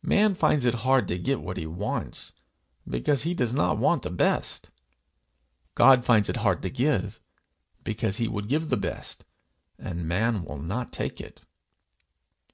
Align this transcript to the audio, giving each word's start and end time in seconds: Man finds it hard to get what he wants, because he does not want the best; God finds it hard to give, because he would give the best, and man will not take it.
Man 0.00 0.34
finds 0.34 0.64
it 0.64 0.72
hard 0.88 1.06
to 1.08 1.18
get 1.18 1.42
what 1.42 1.58
he 1.58 1.66
wants, 1.66 2.32
because 2.88 3.24
he 3.24 3.34
does 3.34 3.52
not 3.52 3.76
want 3.76 4.00
the 4.04 4.10
best; 4.10 4.70
God 5.74 6.02
finds 6.02 6.30
it 6.30 6.38
hard 6.38 6.62
to 6.62 6.70
give, 6.70 7.20
because 7.84 8.16
he 8.16 8.26
would 8.26 8.48
give 8.48 8.70
the 8.70 8.78
best, 8.78 9.26
and 9.78 10.08
man 10.08 10.44
will 10.46 10.56
not 10.62 10.92
take 10.92 11.20
it. 11.20 11.42